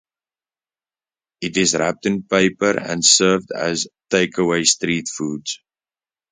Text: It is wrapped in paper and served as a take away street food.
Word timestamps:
It 1.41 1.57
is 1.57 1.75
wrapped 1.75 2.07
in 2.07 2.23
paper 2.23 2.71
and 2.79 3.05
served 3.05 3.51
as 3.51 3.85
a 3.85 3.89
take 4.09 4.39
away 4.39 4.63
street 4.63 5.07
food. 5.15 5.45